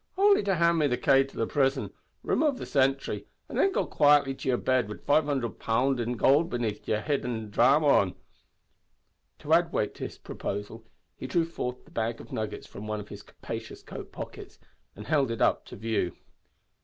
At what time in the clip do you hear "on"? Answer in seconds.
7.83-8.15